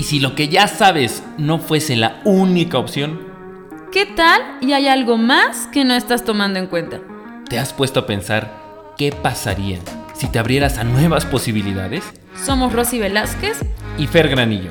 ¿Y 0.00 0.04
si 0.04 0.18
lo 0.18 0.34
que 0.34 0.48
ya 0.48 0.66
sabes 0.66 1.22
no 1.36 1.58
fuese 1.58 1.94
la 1.94 2.22
única 2.24 2.78
opción? 2.78 3.20
¿Qué 3.92 4.06
tal 4.06 4.40
y 4.62 4.72
hay 4.72 4.88
algo 4.88 5.18
más 5.18 5.66
que 5.66 5.84
no 5.84 5.92
estás 5.92 6.24
tomando 6.24 6.58
en 6.58 6.68
cuenta? 6.68 7.02
¿Te 7.50 7.58
has 7.58 7.74
puesto 7.74 8.00
a 8.00 8.06
pensar 8.06 8.50
qué 8.96 9.12
pasaría 9.12 9.78
si 10.14 10.26
te 10.26 10.38
abrieras 10.38 10.78
a 10.78 10.84
nuevas 10.84 11.26
posibilidades? 11.26 12.02
Somos 12.34 12.72
Rosy 12.72 12.98
Velázquez 12.98 13.58
y 13.98 14.06
Fer 14.06 14.30
Granillo. 14.30 14.70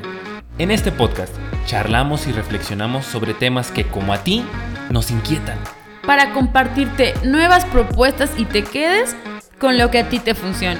En 0.58 0.72
este 0.72 0.92
podcast 0.92 1.36
charlamos 1.68 2.26
y 2.26 2.32
reflexionamos 2.32 3.06
sobre 3.06 3.36
temas 3.36 3.70
que 3.70 3.86
como 3.86 4.14
a 4.14 4.24
ti 4.24 4.44
nos 4.90 5.12
inquietan. 5.12 5.60
Para 6.08 6.34
compartirte 6.34 7.14
nuevas 7.24 7.66
propuestas 7.66 8.32
y 8.36 8.46
te 8.46 8.64
quedes 8.64 9.16
con 9.60 9.78
lo 9.78 9.92
que 9.92 10.00
a 10.00 10.10
ti 10.10 10.18
te 10.18 10.34
funcione. 10.34 10.80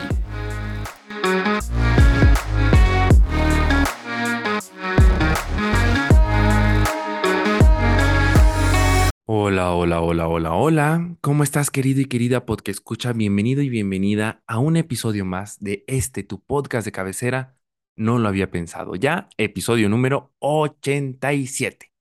Hola, 9.52 9.74
hola, 9.74 10.00
hola, 10.02 10.28
hola, 10.28 10.54
hola. 10.54 11.18
¿Cómo 11.22 11.42
estás, 11.42 11.72
querido 11.72 12.02
y 12.02 12.06
querida 12.06 12.46
podcast 12.46 12.78
escucha? 12.78 13.14
Bienvenido 13.14 13.64
y 13.64 13.70
bienvenida 13.70 14.44
a 14.46 14.60
un 14.60 14.78
episodio 14.78 15.26
más 15.26 15.60
de 15.60 15.84
este, 15.88 16.22
tu 16.22 16.40
podcast 16.40 16.86
de 16.86 16.92
cabecera. 16.92 17.58
No 17.96 18.20
lo 18.20 18.28
había 18.28 18.52
pensado. 18.52 18.94
Ya, 18.94 19.28
episodio 19.38 19.90
número 19.90 20.36
87. 20.38 21.92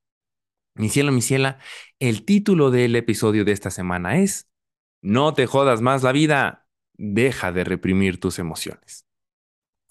Mi 0.74 0.90
cielo, 0.90 1.10
mi 1.10 1.22
ciela, 1.22 1.58
el 1.98 2.26
título 2.26 2.70
del 2.70 2.94
episodio 2.96 3.46
de 3.46 3.52
esta 3.52 3.70
semana 3.70 4.18
es 4.18 4.50
No 5.00 5.32
te 5.32 5.46
jodas 5.46 5.80
más 5.80 6.02
la 6.02 6.12
vida. 6.12 6.68
Deja 6.98 7.50
de 7.50 7.64
reprimir 7.64 8.20
tus 8.20 8.38
emociones. 8.38 9.06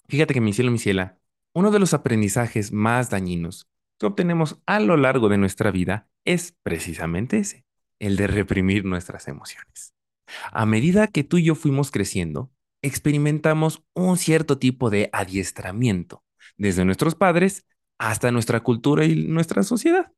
Fíjate 0.06 0.32
que 0.32 0.40
mi 0.40 0.52
cielo, 0.52 0.70
mi 0.70 0.78
ciela, 0.78 1.18
uno 1.54 1.72
de 1.72 1.80
los 1.80 1.92
aprendizajes 1.92 2.70
más 2.70 3.10
dañinos 3.10 3.68
que 3.98 4.06
obtenemos 4.06 4.60
a 4.64 4.78
lo 4.78 4.96
largo 4.96 5.28
de 5.28 5.38
nuestra 5.38 5.72
vida 5.72 6.08
es 6.28 6.54
precisamente 6.62 7.38
ese, 7.38 7.64
el 7.98 8.16
de 8.16 8.26
reprimir 8.26 8.84
nuestras 8.84 9.28
emociones. 9.28 9.94
A 10.52 10.66
medida 10.66 11.06
que 11.06 11.24
tú 11.24 11.38
y 11.38 11.44
yo 11.44 11.54
fuimos 11.54 11.90
creciendo, 11.90 12.52
experimentamos 12.82 13.82
un 13.94 14.18
cierto 14.18 14.58
tipo 14.58 14.90
de 14.90 15.08
adiestramiento, 15.14 16.22
desde 16.58 16.84
nuestros 16.84 17.14
padres 17.14 17.64
hasta 17.96 18.30
nuestra 18.30 18.60
cultura 18.60 19.06
y 19.06 19.26
nuestra 19.26 19.62
sociedad, 19.62 20.12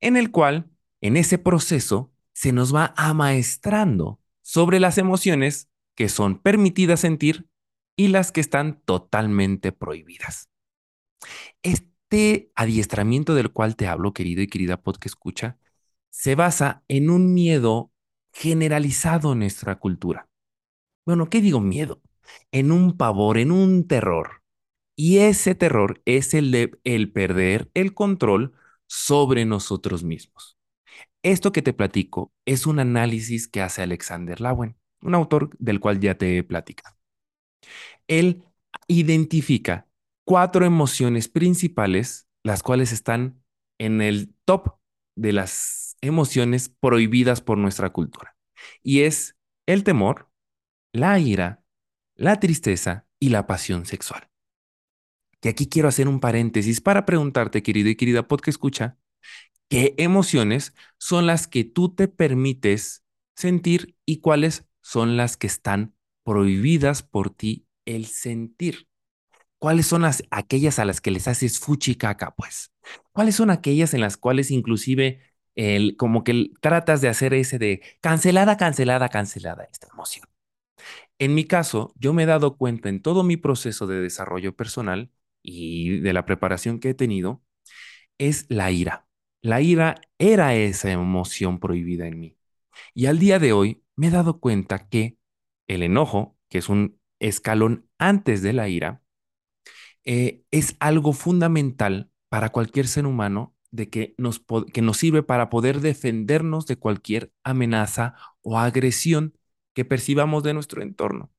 en 0.00 0.18
el 0.18 0.30
cual, 0.30 0.70
en 1.00 1.16
ese 1.16 1.38
proceso, 1.38 2.12
se 2.34 2.52
nos 2.52 2.74
va 2.74 2.92
amaestrando 2.98 4.20
sobre 4.42 4.80
las 4.80 4.98
emociones 4.98 5.70
que 5.96 6.10
son 6.10 6.38
permitidas 6.38 7.00
sentir 7.00 7.48
y 7.96 8.08
las 8.08 8.32
que 8.32 8.42
están 8.42 8.82
totalmente 8.84 9.72
prohibidas. 9.72 10.50
Este 12.10 12.50
adiestramiento 12.54 13.34
del 13.34 13.52
cual 13.52 13.76
te 13.76 13.86
hablo, 13.86 14.14
querido 14.14 14.40
y 14.40 14.46
querida 14.46 14.80
pod 14.80 14.96
que 14.96 15.08
escucha, 15.08 15.58
se 16.08 16.36
basa 16.36 16.82
en 16.88 17.10
un 17.10 17.34
miedo 17.34 17.92
generalizado 18.32 19.32
en 19.32 19.40
nuestra 19.40 19.78
cultura. 19.78 20.26
Bueno, 21.04 21.28
¿qué 21.28 21.42
digo 21.42 21.60
miedo? 21.60 22.00
En 22.50 22.72
un 22.72 22.96
pavor, 22.96 23.36
en 23.36 23.52
un 23.52 23.86
terror. 23.86 24.42
Y 24.96 25.18
ese 25.18 25.54
terror 25.54 26.00
es 26.06 26.32
el 26.32 26.50
de 26.50 26.78
el 26.84 27.12
perder 27.12 27.70
el 27.74 27.92
control 27.92 28.54
sobre 28.86 29.44
nosotros 29.44 30.02
mismos. 30.02 30.56
Esto 31.22 31.52
que 31.52 31.62
te 31.62 31.74
platico 31.74 32.32
es 32.46 32.66
un 32.66 32.78
análisis 32.80 33.48
que 33.48 33.60
hace 33.60 33.82
Alexander 33.82 34.40
Lawen, 34.40 34.78
un 35.02 35.14
autor 35.14 35.50
del 35.58 35.80
cual 35.80 36.00
ya 36.00 36.16
te 36.16 36.38
he 36.38 36.42
platicado. 36.42 36.96
Él 38.06 38.44
identifica 38.86 39.87
cuatro 40.28 40.66
emociones 40.66 41.26
principales, 41.26 42.28
las 42.44 42.62
cuales 42.62 42.92
están 42.92 43.42
en 43.78 44.02
el 44.02 44.34
top 44.44 44.76
de 45.16 45.32
las 45.32 45.96
emociones 46.02 46.68
prohibidas 46.68 47.40
por 47.40 47.56
nuestra 47.56 47.94
cultura. 47.94 48.36
Y 48.82 49.00
es 49.04 49.38
el 49.64 49.84
temor, 49.84 50.30
la 50.92 51.18
ira, 51.18 51.64
la 52.14 52.38
tristeza 52.40 53.06
y 53.18 53.30
la 53.30 53.46
pasión 53.46 53.86
sexual. 53.86 54.28
Y 55.40 55.48
aquí 55.48 55.66
quiero 55.66 55.88
hacer 55.88 56.08
un 56.08 56.20
paréntesis 56.20 56.82
para 56.82 57.06
preguntarte, 57.06 57.62
querido 57.62 57.88
y 57.88 57.96
querida 57.96 58.28
pod 58.28 58.40
que 58.40 58.50
escucha, 58.50 58.98
¿qué 59.70 59.94
emociones 59.96 60.74
son 60.98 61.24
las 61.24 61.48
que 61.48 61.64
tú 61.64 61.94
te 61.94 62.06
permites 62.06 63.02
sentir 63.34 63.96
y 64.04 64.20
cuáles 64.20 64.68
son 64.82 65.16
las 65.16 65.38
que 65.38 65.46
están 65.46 65.94
prohibidas 66.22 67.02
por 67.02 67.30
ti 67.30 67.66
el 67.86 68.04
sentir? 68.04 68.87
¿Cuáles 69.58 69.86
son 69.86 70.02
las, 70.02 70.22
aquellas 70.30 70.78
a 70.78 70.84
las 70.84 71.00
que 71.00 71.10
les 71.10 71.26
haces 71.28 71.58
fuchi 71.58 71.96
caca, 71.96 72.34
pues? 72.36 72.72
¿Cuáles 73.12 73.34
son 73.36 73.50
aquellas 73.50 73.92
en 73.94 74.00
las 74.00 74.16
cuales 74.16 74.50
inclusive 74.50 75.20
el, 75.56 75.96
como 75.96 76.22
que 76.24 76.50
tratas 76.60 77.00
de 77.00 77.08
hacer 77.08 77.34
ese 77.34 77.58
de 77.58 77.82
cancelada, 78.00 78.56
cancelada, 78.56 79.08
cancelada 79.08 79.64
esta 79.64 79.88
emoción? 79.92 80.26
En 81.18 81.34
mi 81.34 81.44
caso, 81.44 81.92
yo 81.96 82.12
me 82.12 82.24
he 82.24 82.26
dado 82.26 82.56
cuenta 82.56 82.88
en 82.88 83.02
todo 83.02 83.24
mi 83.24 83.36
proceso 83.36 83.86
de 83.86 84.00
desarrollo 84.00 84.54
personal 84.56 85.10
y 85.42 86.00
de 86.00 86.12
la 86.12 86.26
preparación 86.26 86.78
que 86.80 86.90
he 86.90 86.94
tenido, 86.94 87.42
es 88.18 88.46
la 88.48 88.70
ira. 88.70 89.06
La 89.42 89.60
ira 89.60 90.00
era 90.18 90.54
esa 90.54 90.90
emoción 90.92 91.60
prohibida 91.60 92.06
en 92.06 92.20
mí. 92.20 92.36
Y 92.94 93.06
al 93.06 93.18
día 93.18 93.38
de 93.38 93.52
hoy 93.52 93.82
me 93.96 94.08
he 94.08 94.10
dado 94.10 94.40
cuenta 94.40 94.88
que 94.88 95.18
el 95.68 95.82
enojo, 95.82 96.36
que 96.48 96.58
es 96.58 96.68
un 96.68 97.00
escalón 97.20 97.88
antes 97.98 98.42
de 98.42 98.52
la 98.52 98.68
ira, 98.68 99.02
eh, 100.10 100.42
es 100.50 100.74
algo 100.80 101.12
fundamental 101.12 102.10
para 102.30 102.48
cualquier 102.48 102.88
ser 102.88 103.04
humano 103.04 103.54
de 103.70 103.90
que 103.90 104.14
nos, 104.16 104.42
que 104.72 104.80
nos 104.80 104.96
sirve 104.96 105.22
para 105.22 105.50
poder 105.50 105.82
defendernos 105.82 106.64
de 106.66 106.76
cualquier 106.76 107.30
amenaza 107.44 108.14
o 108.40 108.58
agresión 108.58 109.36
que 109.74 109.84
percibamos 109.84 110.42
de 110.42 110.54
nuestro 110.54 110.82
entorno. 110.82 111.30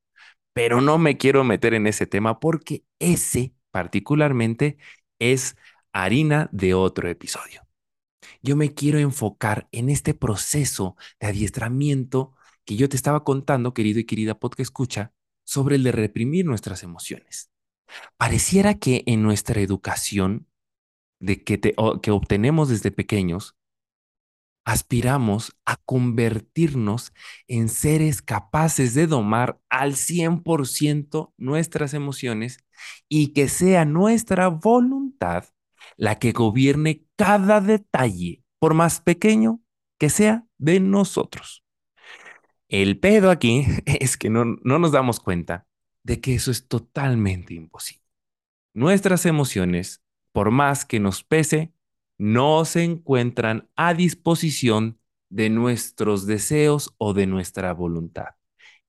Pero 0.54 0.82
no 0.82 1.00
me 1.00 1.18
quiero 1.18 1.44
meter 1.44 1.74
en 1.74 1.88
ese 1.88 2.06
tema 2.06 2.40
porque 2.40 2.84
ese 3.00 3.56
particularmente 3.72 4.78
es 5.18 5.58
harina 5.92 6.48
de 6.52 6.76
otro 6.76 7.10
episodio. 7.10 7.66
Yo 8.44 8.56
me 8.56 8.76
quiero 8.76 9.00
enfocar 9.00 9.68
en 9.72 9.90
este 9.90 10.14
proceso 10.14 10.96
de 11.20 11.26
adiestramiento 11.26 12.36
que 12.66 12.76
yo 12.76 12.88
te 12.88 12.98
estaba 12.98 13.24
contando, 13.24 13.74
querido 13.74 14.00
y 14.00 14.06
querida 14.06 14.38
podcast 14.40 14.60
escucha, 14.60 15.12
sobre 15.44 15.78
el 15.78 15.84
de 15.84 15.92
reprimir 15.92 16.46
nuestras 16.46 16.84
emociones. 16.84 17.50
Pareciera 18.18 18.76
que 18.76 19.04
en 19.06 19.24
nuestra 19.24 19.62
educación 19.62 20.48
de 21.20 21.44
que, 21.44 21.60
que 21.60 22.12
obtenemos 22.12 22.70
desde 22.70 22.92
pequeños, 22.92 23.56
aspiramos 24.66 25.58
a 25.66 25.78
convertirnos 25.78 27.14
en 27.48 27.70
seres 27.70 28.22
capaces 28.22 28.94
de 28.94 29.08
domar 29.08 29.60
al 29.70 29.96
100% 29.96 31.34
nuestras 31.38 31.94
emociones 31.94 32.60
y 33.08 33.34
que 33.34 33.48
sea 33.48 33.86
nuestra 33.86 34.48
voluntad 34.48 35.46
la 35.98 36.20
que 36.20 36.34
gobierne 36.34 37.04
cada 37.16 37.62
detalle, 37.62 38.44
por 38.60 38.74
más 38.74 39.02
pequeño 39.02 39.60
que 39.98 40.10
sea, 40.10 40.46
de 40.58 40.80
nosotros. 40.80 41.64
El 42.68 43.00
pedo 43.00 43.32
aquí 43.32 43.66
es 43.86 44.18
que 44.18 44.30
no, 44.30 44.46
no 44.46 44.80
nos 44.80 44.92
damos 44.92 45.20
cuenta 45.20 45.66
de 46.10 46.20
que 46.20 46.34
eso 46.34 46.50
es 46.50 46.68
totalmente 46.68 47.54
imposible. 47.54 48.04
Nuestras 48.74 49.28
emociones, 49.28 50.02
por 50.32 50.50
más 50.50 50.84
que 50.84 51.00
nos 51.00 51.24
pese, 51.24 51.72
no 52.18 52.66
se 52.66 52.84
encuentran 52.84 53.70
a 53.76 53.94
disposición 53.94 55.00
de 55.30 55.52
nuestros 55.52 56.26
deseos 56.26 56.96
o 56.98 57.14
de 57.14 57.28
nuestra 57.28 57.74
voluntad. 57.74 58.30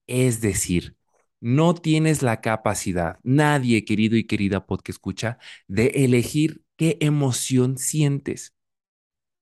Es 0.07 0.41
decir, 0.41 0.97
no 1.39 1.75
tienes 1.75 2.23
la 2.23 2.41
capacidad, 2.41 3.19
nadie 3.21 3.85
querido 3.85 4.17
y 4.17 4.25
querida 4.25 4.65
pod 4.65 4.81
que 4.81 4.91
escucha, 4.91 5.37
de 5.67 5.89
elegir 6.03 6.63
qué 6.75 6.97
emoción 7.01 7.77
sientes. 7.77 8.55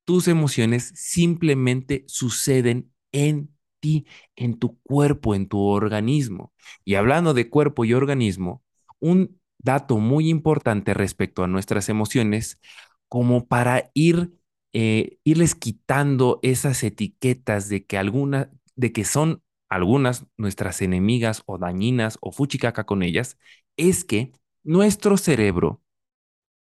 Tus 0.04 0.27
emociones 0.27 0.92
simplemente 0.95 2.04
suceden 2.07 2.92
en 3.13 3.57
ti, 3.80 4.06
en 4.36 4.58
tu 4.60 4.80
cuerpo, 4.81 5.36
en 5.36 5.48
tu 5.48 5.60
organismo. 5.62 6.54
Y 6.86 6.96
hablando 6.96 7.34
de 7.34 7.50
cuerpo 7.50 7.86
y 7.86 7.94
organismo, 7.94 8.64
un 9.00 9.40
dato 9.60 9.98
muy 9.98 10.30
importante 10.30 10.94
respecto 10.94 11.44
a 11.44 11.48
nuestras 11.48 11.90
emociones, 11.90 12.60
como 13.08 13.48
para 13.48 13.92
ir, 13.94 14.31
eh, 14.74 15.18
irles 15.24 15.56
quitando 15.56 16.40
esas 16.44 16.84
etiquetas 16.84 17.70
de 17.70 17.86
que 17.86 17.98
alguna, 17.98 18.52
de 18.76 18.92
que 18.94 19.06
son 19.06 19.42
algunas 19.70 20.26
nuestras 20.38 20.81
enemigas 20.81 21.44
o 21.46 21.58
dañinas 21.58 22.18
o 22.22 22.31
fuchicaca 22.31 22.86
con 22.86 23.04
ellas, 23.04 23.38
es 23.78 24.04
que 24.04 24.31
nuestro 24.64 25.18
cerebro 25.18 25.81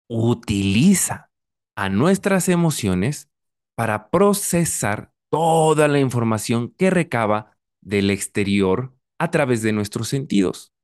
utiliza 0.09 1.31
a 1.77 1.89
nuestras 1.89 2.49
emociones 2.49 3.31
para 3.75 4.11
procesar 4.11 5.13
toda 5.31 5.89
la 5.89 6.01
información 6.01 6.75
que 6.77 6.91
recaba 6.91 7.57
del 7.81 8.11
exterior 8.11 8.95
a 9.19 9.31
través 9.31 9.63
de 9.63 9.73
nuestros 9.73 10.09
sentidos. 10.09 10.75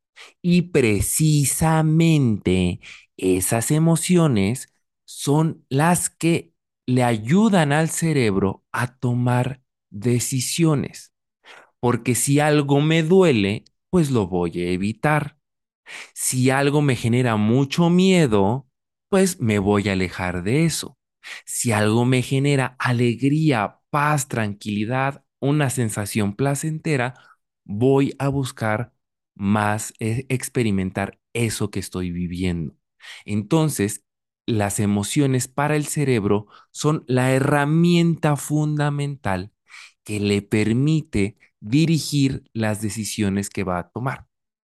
Y 0.43 0.63
precisamente 0.63 2.81
esas 3.17 3.71
emociones 3.71 4.73
son 5.05 5.65
las 5.69 6.11
que 6.11 6.53
le 6.87 7.05
ayudan 7.05 7.73
al 7.73 7.91
cerebro 7.91 8.65
a 8.73 8.97
tomar 8.99 9.63
decisiones. 9.91 11.13
Porque 11.81 12.15
si 12.15 12.41
algo 12.41 12.81
me 12.81 13.03
duele, 13.03 13.65
pues 13.91 14.11
lo 14.11 14.27
voy 14.27 14.61
a 14.63 14.71
evitar. 14.71 15.39
Si 16.15 16.51
algo 16.51 16.83
me 16.83 16.97
genera 16.97 17.37
mucho 17.37 17.91
miedo, 17.91 18.69
pues 19.09 19.41
me 19.41 19.59
voy 19.59 19.89
a 19.89 19.93
alejar 19.93 20.43
de 20.43 20.65
eso. 20.65 20.99
Si 21.45 21.73
algo 21.73 22.05
me 22.05 22.23
genera 22.23 22.77
alegría, 22.79 23.81
paz, 23.97 24.29
tranquilidad, 24.29 25.25
una 25.41 25.71
sensación 25.71 26.37
placentera, 26.37 27.15
voy 27.65 28.15
a 28.19 28.29
buscar 28.29 28.93
más 29.35 29.95
eh, 30.01 30.27
experimentar 30.29 31.19
eso 31.33 31.71
que 31.71 31.81
estoy 31.81 32.13
viviendo. 32.13 32.75
Entonces, 33.25 34.05
las 34.47 34.81
emociones 34.81 35.49
para 35.49 35.77
el 35.77 35.87
cerebro 35.87 36.47
son 36.73 37.05
la 37.09 37.33
herramienta 37.33 38.37
fundamental 38.37 39.51
que 40.05 40.21
le 40.21 40.43
permite 40.43 41.39
dirigir 41.61 42.45
las 42.53 42.83
decisiones 42.83 43.49
que 43.51 43.65
va 43.65 43.79
a 43.79 43.89
tomar. 43.91 44.27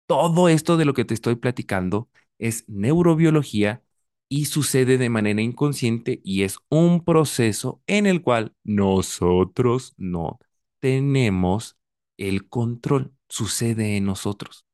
Todo 0.06 0.49
esto 0.49 0.76
de 0.76 0.84
lo 0.84 0.94
que 0.94 1.05
te 1.05 1.14
estoy 1.14 1.34
platicando 1.37 2.08
es 2.38 2.64
neurobiología 2.69 3.82
y 4.28 4.46
sucede 4.46 4.99
de 4.99 5.08
manera 5.11 5.40
inconsciente 5.40 6.20
y 6.25 6.43
es 6.43 6.58
un 6.69 7.05
proceso 7.05 7.82
en 7.87 8.06
el 8.06 8.23
cual 8.23 8.55
nosotros 8.64 9.94
no 9.96 10.38
tenemos 10.81 11.76
el 12.17 12.49
control, 12.49 13.12
sucede 13.28 13.96
en 13.96 14.06
nosotros, 14.06 14.67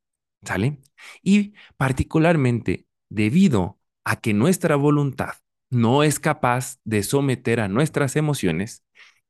¿sale? 0.43 0.79
Y 1.23 1.55
particularmente 1.77 2.87
debido 3.11 3.79
a 4.05 4.21
que 4.21 4.35
nuestra 4.35 4.77
voluntad 4.77 5.35
no 5.71 6.03
es 6.03 6.19
capaz 6.19 6.79
de 6.85 7.03
someter 7.03 7.61
a 7.61 7.69
nuestras 7.69 8.17
emociones, 8.17 8.85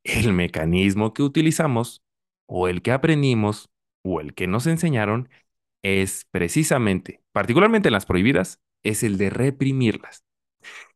el 0.05 0.33
mecanismo 0.33 1.15
que 1.15 1.23
utilizamos 1.23 2.03
o 2.47 2.69
el 2.69 2.83
que 2.83 2.93
aprendimos 2.93 3.71
o 4.03 4.21
el 4.21 4.35
que 4.35 4.47
nos 4.47 4.67
enseñaron 4.67 5.29
es 5.83 6.27
precisamente, 6.31 7.23
particularmente 7.33 7.89
en 7.89 7.93
las 7.93 8.07
prohibidas, 8.07 8.61
es 8.83 9.03
el 9.03 9.19
de 9.19 9.31
reprimirlas. 9.31 10.25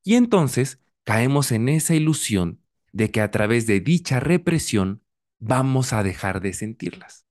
Y 0.03 0.15
entonces 0.15 0.81
caemos 1.05 1.53
en 1.53 1.69
esa 1.69 1.95
ilusión 1.95 2.61
de 2.93 3.11
que 3.11 3.21
a 3.21 3.31
través 3.31 3.67
de 3.67 3.81
dicha 3.81 4.21
represión 4.21 5.03
vamos 5.39 5.93
a 5.93 6.03
dejar 6.03 6.41
de 6.41 6.53
sentirlas. 6.53 7.27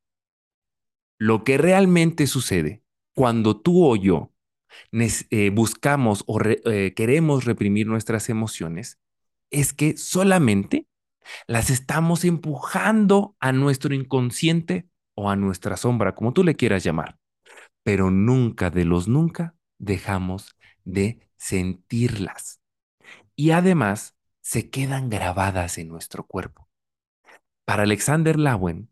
Lo 1.18 1.44
que 1.44 1.58
realmente 1.58 2.28
sucede 2.28 2.84
cuando 3.14 3.60
tú 3.60 3.86
o 3.86 3.96
yo 3.96 4.34
eh, 4.92 5.50
buscamos 5.52 6.24
o 6.28 6.40
eh, 6.44 6.94
queremos 6.94 7.46
reprimir 7.46 7.88
nuestras 7.88 8.30
emociones 8.30 9.00
es 9.50 9.74
que 9.74 9.98
solamente 9.98 10.88
las 11.48 11.70
estamos 11.70 12.26
empujando 12.26 13.36
a 13.40 13.52
nuestro 13.52 13.96
inconsciente 13.96 14.88
o 15.16 15.30
a 15.30 15.36
nuestra 15.36 15.78
sombra, 15.78 16.14
como 16.14 16.34
tú 16.34 16.44
le 16.44 16.56
quieras 16.56 16.84
llamar. 16.84 17.18
Pero 17.84 18.12
nunca 18.12 18.70
de 18.70 18.86
los 18.86 19.08
nunca 19.08 19.56
dejamos 19.78 20.56
de 20.84 21.20
sentirlas. 21.38 22.62
Y 23.36 23.52
además 23.52 24.16
se 24.42 24.70
quedan 24.70 25.10
grabadas 25.10 25.78
en 25.78 25.88
nuestro 25.90 26.26
cuerpo. 26.26 26.70
Para 27.66 27.84
Alexander 27.84 28.40
Lawen, 28.40 28.90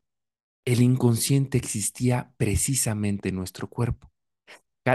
el 0.65 0.81
inconsciente 0.81 1.57
existía 1.57 2.33
precisamente 2.37 3.29
en 3.29 3.35
nuestro 3.35 3.67
cuerpo. 3.69 4.11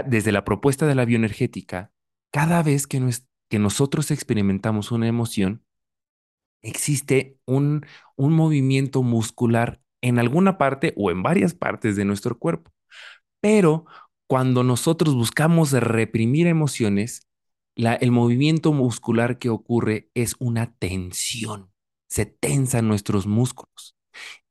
Desde 0.07 0.31
la 0.31 0.45
propuesta 0.45 0.85
de 0.85 0.95
la 0.95 1.05
bioenergética, 1.05 1.91
cada 2.31 2.61
vez 2.61 2.87
que, 2.87 3.01
que 3.49 3.59
nosotros 3.59 4.11
experimentamos 4.11 4.91
una 4.91 5.07
emoción, 5.07 5.63
existe 6.61 7.37
un, 7.45 7.85
un 8.15 8.33
movimiento 8.33 9.01
muscular 9.01 9.81
en 10.01 10.19
alguna 10.19 10.57
parte 10.57 10.93
o 10.97 11.11
en 11.11 11.23
varias 11.23 11.53
partes 11.53 11.95
de 11.95 12.05
nuestro 12.05 12.37
cuerpo. 12.37 12.71
Pero 13.41 13.85
cuando 14.29 14.63
nosotros 14.63 15.15
buscamos 15.15 15.71
reprimir 15.71 16.45
emociones, 16.45 17.27
el 17.75 18.11
movimiento 18.11 18.71
muscular 18.73 19.39
que 19.39 19.49
ocurre 19.49 20.11
es 20.13 20.35
una 20.37 20.71
tensión. 20.75 21.71
Se 22.07 22.27
tensan 22.27 22.87
nuestros 22.87 23.25
músculos. 23.25 23.97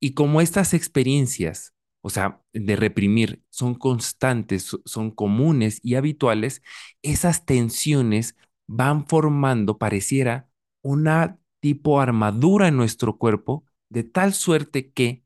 Y 0.01 0.15
como 0.15 0.41
estas 0.41 0.75
experiencias, 0.75 1.75
o 2.03 2.11
sea, 2.11 2.43
de 2.53 2.75
reprimir, 2.75 3.45
son 3.51 3.77
constantes, 3.77 4.77
son 4.85 5.13
comunes 5.13 5.79
y 5.85 5.95
habituales, 5.95 6.61
esas 7.03 7.45
tensiones 7.47 8.35
van 8.67 9.07
formando, 9.07 9.79
pareciera, 9.79 10.51
una 10.83 11.39
tipo 11.61 12.01
armadura 12.01 12.67
en 12.67 12.77
nuestro 12.77 13.17
cuerpo, 13.17 13.65
de 13.91 14.03
tal 14.03 14.35
suerte 14.35 14.91
que 14.91 15.23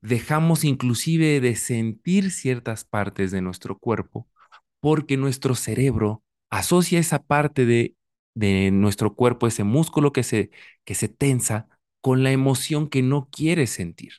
dejamos 0.00 0.64
inclusive 0.64 1.40
de 1.40 1.56
sentir 1.56 2.30
ciertas 2.32 2.84
partes 2.84 3.30
de 3.30 3.42
nuestro 3.42 3.78
cuerpo 3.78 4.28
porque 4.80 5.16
nuestro 5.16 5.54
cerebro 5.54 6.24
asocia 6.50 6.98
esa 6.98 7.22
parte 7.22 7.66
de, 7.66 7.96
de 8.34 8.70
nuestro 8.72 9.14
cuerpo, 9.14 9.46
ese 9.46 9.64
músculo 9.64 10.12
que 10.12 10.22
se, 10.24 10.50
que 10.84 10.94
se 10.94 11.08
tensa, 11.08 11.68
con 12.02 12.22
la 12.24 12.32
emoción 12.32 12.88
que 12.88 13.02
no 13.02 13.28
quiere 13.30 13.66
sentir. 13.66 14.14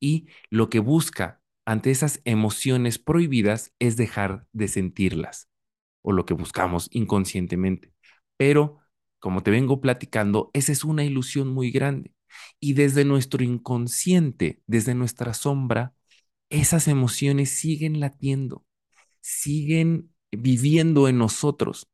Y 0.00 0.26
lo 0.50 0.68
que 0.68 0.80
busca 0.80 1.40
ante 1.64 1.90
esas 1.90 2.20
emociones 2.24 2.98
prohibidas 2.98 3.72
es 3.78 3.96
dejar 3.96 4.46
de 4.52 4.68
sentirlas, 4.68 5.48
o 6.02 6.12
lo 6.12 6.26
que 6.26 6.34
buscamos 6.34 6.88
inconscientemente. 6.92 7.92
Pero, 8.36 8.78
como 9.20 9.42
te 9.42 9.50
vengo 9.50 9.80
platicando, 9.80 10.50
esa 10.54 10.72
es 10.72 10.84
una 10.84 11.04
ilusión 11.04 11.48
muy 11.48 11.70
grande. 11.70 12.14
Y 12.60 12.74
desde 12.74 13.04
nuestro 13.04 13.44
inconsciente, 13.44 14.62
desde 14.66 14.94
nuestra 14.94 15.34
sombra, 15.34 15.94
esas 16.50 16.88
emociones 16.88 17.50
siguen 17.50 18.00
latiendo, 18.00 18.64
siguen 19.20 20.12
viviendo 20.30 21.08
en 21.08 21.18
nosotros 21.18 21.88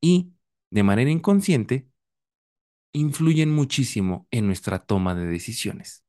y 0.00 0.32
de 0.70 0.82
manera 0.82 1.10
inconsciente 1.10 1.88
influyen 2.92 3.52
muchísimo 3.52 4.26
en 4.30 4.46
nuestra 4.46 4.78
toma 4.78 5.14
de 5.14 5.26
decisiones. 5.26 6.04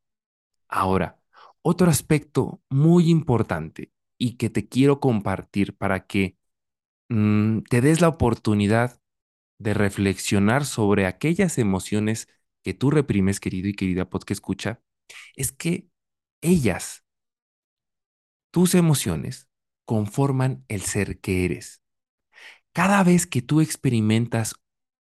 Ahora, 0.68 1.20
otro 1.62 1.90
aspecto 1.90 2.62
muy 2.70 3.10
importante 3.10 3.92
y 4.18 4.38
que 4.38 4.50
te 4.50 4.68
quiero 4.68 5.00
compartir 5.00 5.76
para 5.78 6.06
que 6.06 6.38
mm, 7.10 7.62
te 7.70 7.82
des 7.82 8.02
la 8.02 8.10
oportunidad 8.10 9.02
de 9.60 9.74
reflexionar 9.74 10.66
sobre 10.66 11.06
aquellas 11.06 11.58
emociones 11.58 12.28
que 12.64 12.74
tú 12.74 12.92
reprimes, 12.92 13.40
querido 13.40 13.68
y 13.70 13.74
querida 13.74 14.10
pod 14.10 14.24
escucha, 14.30 14.82
es 15.36 15.52
que 15.52 15.90
ellas, 16.42 17.04
tus 18.52 18.76
emociones, 18.76 19.48
conforman 19.86 20.66
el 20.68 20.82
ser 20.82 21.20
que 21.20 21.46
eres. 21.46 21.82
Cada 22.74 23.04
vez 23.04 23.26
que 23.28 23.42
tú 23.42 23.62
experimentas 23.62 24.56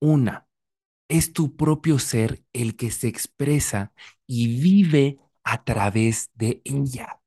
una, 0.00 0.46
es 1.08 1.32
tu 1.32 1.56
propio 1.56 1.98
ser 1.98 2.44
el 2.52 2.76
que 2.76 2.90
se 2.90 3.08
expresa 3.08 3.92
y 4.26 4.60
vive 4.60 5.18
a 5.42 5.64
través 5.64 6.30
de 6.34 6.60
ella. 6.64 7.20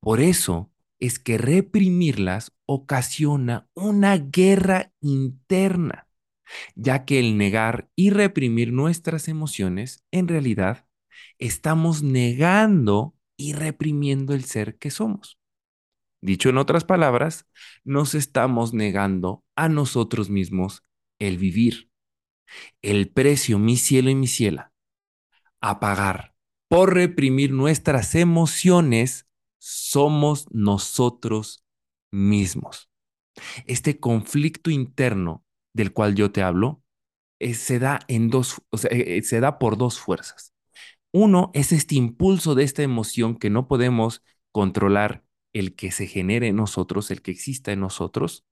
Por 0.00 0.20
eso 0.20 0.70
es 1.00 1.18
que 1.18 1.38
reprimirlas 1.38 2.52
ocasiona 2.66 3.68
una 3.74 4.16
guerra 4.16 4.92
interna 5.00 6.08
ya 6.74 7.04
que 7.04 7.18
el 7.18 7.36
negar 7.36 7.88
y 7.96 8.10
reprimir 8.10 8.72
nuestras 8.72 9.28
emociones, 9.28 10.04
en 10.10 10.28
realidad, 10.28 10.86
estamos 11.38 12.02
negando 12.02 13.14
y 13.36 13.52
reprimiendo 13.54 14.34
el 14.34 14.44
ser 14.44 14.78
que 14.78 14.90
somos. 14.90 15.38
Dicho 16.20 16.50
en 16.50 16.58
otras 16.58 16.84
palabras, 16.84 17.46
nos 17.84 18.14
estamos 18.14 18.74
negando 18.74 19.44
a 19.56 19.68
nosotros 19.68 20.30
mismos 20.30 20.84
el 21.18 21.38
vivir. 21.38 21.90
El 22.82 23.10
precio, 23.10 23.58
mi 23.58 23.76
cielo 23.76 24.10
y 24.10 24.14
mi 24.14 24.26
ciela, 24.26 24.72
a 25.60 25.80
pagar 25.80 26.34
por 26.68 26.94
reprimir 26.94 27.52
nuestras 27.52 28.14
emociones 28.14 29.28
somos 29.58 30.46
nosotros 30.52 31.64
mismos. 32.10 32.90
Este 33.66 33.98
conflicto 33.98 34.70
interno 34.70 35.44
del 35.74 35.92
cual 35.92 36.14
yo 36.14 36.32
te 36.32 36.42
hablo, 36.42 36.82
eh, 37.38 37.54
se 37.54 37.78
da 37.78 38.00
en 38.08 38.30
dos, 38.30 38.62
o 38.70 38.78
sea, 38.78 38.90
eh, 38.92 39.18
eh, 39.18 39.22
se 39.22 39.40
da 39.40 39.58
por 39.58 39.76
dos 39.76 39.98
fuerzas. 40.00 40.54
Uno 41.12 41.50
es 41.54 41.72
este 41.72 41.96
impulso 41.96 42.54
de 42.54 42.64
esta 42.64 42.82
emoción 42.82 43.36
que 43.36 43.50
no 43.50 43.68
podemos 43.68 44.22
controlar 44.52 45.24
el 45.52 45.74
que 45.74 45.90
se 45.92 46.06
genere 46.06 46.48
en 46.48 46.56
nosotros, 46.56 47.10
el 47.10 47.22
que 47.22 47.32
exista 47.32 47.72
en 47.72 47.80
nosotros. 47.80 48.46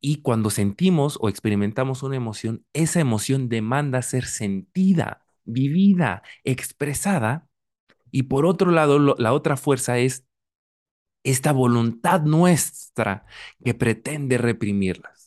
Y 0.00 0.22
cuando 0.22 0.50
sentimos 0.50 1.18
o 1.20 1.28
experimentamos 1.28 2.02
una 2.02 2.16
emoción, 2.16 2.64
esa 2.72 3.00
emoción 3.00 3.48
demanda 3.48 4.02
ser 4.02 4.24
sentida, 4.26 5.24
vivida, 5.44 6.22
expresada. 6.44 7.48
Y 8.10 8.24
por 8.24 8.46
otro 8.46 8.70
lado, 8.70 8.98
la 9.18 9.32
otra 9.32 9.56
fuerza 9.56 9.98
es 9.98 10.26
esta 11.24 11.52
voluntad 11.52 12.22
nuestra 12.22 13.26
que 13.64 13.74
pretende 13.74 14.38
reprimirlas. 14.38 15.17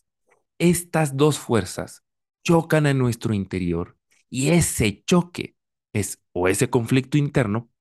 Estas 0.62 1.18
dos 1.18 1.40
fuerzas 1.40 2.04
chocan 2.46 2.86
en 2.86 3.00
nuestro 3.00 3.34
interior 3.34 3.98
y 4.30 4.50
ese 4.50 5.04
choque 5.06 5.56
es 5.92 6.22
o 6.34 6.48
ese 6.48 6.70
conflicto 6.70 7.18
interno 7.18 7.72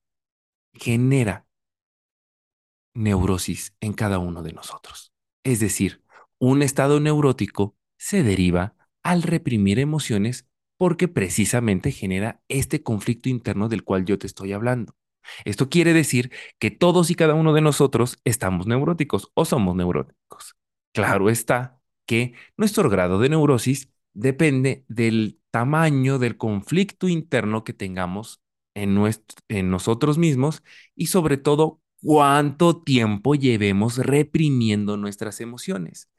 genera 0.73 1.45
neurosis 2.95 3.75
en 3.81 3.93
cada 3.93 4.17
uno 4.17 4.41
de 4.41 4.53
nosotros. 4.53 5.13
Es 5.43 5.59
decir, 5.59 6.03
un 6.39 6.63
estado 6.63 6.99
neurótico 6.99 7.77
se 7.99 8.23
deriva 8.23 8.75
al 9.03 9.21
reprimir 9.21 9.77
emociones 9.77 10.47
porque 10.75 11.07
precisamente 11.07 11.91
genera 11.91 12.41
este 12.47 12.81
conflicto 12.81 13.29
interno 13.29 13.69
del 13.69 13.83
cual 13.83 14.05
yo 14.05 14.17
te 14.17 14.25
estoy 14.25 14.53
hablando. 14.53 14.95
Esto 15.45 15.69
quiere 15.69 15.93
decir 15.93 16.31
que 16.57 16.71
todos 16.71 17.11
y 17.11 17.15
cada 17.15 17.35
uno 17.35 17.53
de 17.53 17.61
nosotros 17.61 18.17
estamos 18.23 18.65
neuróticos 18.65 19.29
o 19.35 19.45
somos 19.45 19.75
neuróticos. 19.75 20.55
Claro 20.93 21.29
está 21.29 21.80
que 22.05 22.33
nuestro 22.57 22.89
grado 22.89 23.19
de 23.19 23.29
neurosis 23.29 23.91
depende 24.13 24.85
del 24.87 25.39
tamaño 25.51 26.19
del 26.19 26.37
conflicto 26.37 27.07
interno 27.07 27.63
que 27.63 27.73
tengamos 27.73 28.41
en, 28.73 28.97
en 29.49 29.69
nosotros 29.69 30.17
mismos 30.17 30.63
y 30.95 31.07
sobre 31.07 31.37
todo 31.37 31.81
cuánto 32.01 32.81
tiempo 32.81 33.35
llevemos 33.35 33.97
reprimiendo 33.97 34.97
nuestras 34.97 35.41
emociones. 35.41 36.09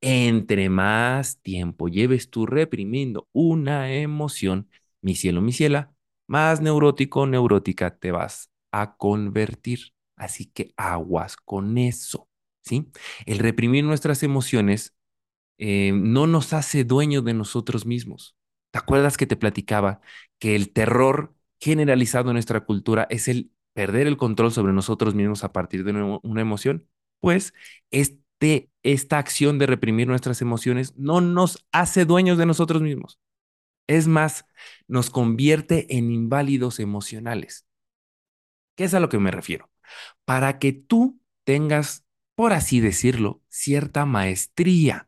Entre 0.00 0.68
más 0.70 1.40
tiempo 1.42 1.88
lleves 1.88 2.30
tú 2.30 2.46
reprimiendo 2.46 3.28
una 3.32 3.92
emoción, 3.92 4.70
mi 5.02 5.14
cielo, 5.16 5.40
mi 5.42 5.52
ciela, 5.52 5.92
más 6.28 6.60
neurótico, 6.60 7.26
neurótica 7.26 7.98
te 7.98 8.12
vas 8.12 8.50
a 8.72 8.96
convertir. 8.96 9.92
Así 10.16 10.46
que 10.46 10.72
aguas 10.76 11.36
con 11.36 11.78
eso, 11.78 12.28
¿sí? 12.62 12.90
El 13.26 13.38
reprimir 13.38 13.84
nuestras 13.84 14.22
emociones 14.22 14.94
eh, 15.58 15.92
no 15.94 16.26
nos 16.26 16.52
hace 16.52 16.84
dueños 16.84 17.24
de 17.24 17.34
nosotros 17.34 17.86
mismos. 17.86 18.36
¿Te 18.70 18.78
acuerdas 18.78 19.16
que 19.16 19.26
te 19.26 19.36
platicaba 19.36 20.00
que 20.38 20.54
el 20.56 20.72
terror 20.72 21.34
generalizado 21.60 22.30
en 22.30 22.34
nuestra 22.34 22.64
cultura 22.64 23.06
es 23.10 23.28
el 23.28 23.50
perder 23.72 24.06
el 24.06 24.16
control 24.16 24.52
sobre 24.52 24.72
nosotros 24.72 25.14
mismos 25.14 25.44
a 25.44 25.52
partir 25.52 25.84
de 25.84 25.92
una 26.22 26.40
emoción? 26.40 26.86
Pues 27.20 27.54
este, 27.90 28.70
esta 28.82 29.18
acción 29.18 29.58
de 29.58 29.66
reprimir 29.66 30.06
nuestras 30.08 30.40
emociones 30.42 30.94
no 30.96 31.20
nos 31.20 31.66
hace 31.72 32.04
dueños 32.04 32.38
de 32.38 32.46
nosotros 32.46 32.82
mismos. 32.82 33.18
Es 33.86 34.06
más, 34.06 34.44
nos 34.86 35.10
convierte 35.10 35.96
en 35.96 36.12
inválidos 36.12 36.78
emocionales. 36.78 37.66
¿Qué 38.76 38.84
es 38.84 38.94
a 38.94 39.00
lo 39.00 39.08
que 39.08 39.18
me 39.18 39.30
refiero? 39.30 39.70
Para 40.24 40.58
que 40.58 40.72
tú 40.72 41.20
tengas, 41.44 42.04
por 42.34 42.52
así 42.52 42.80
decirlo, 42.80 43.42
cierta 43.48 44.04
maestría, 44.06 45.07